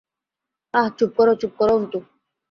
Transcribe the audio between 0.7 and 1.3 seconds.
আঃ চুপ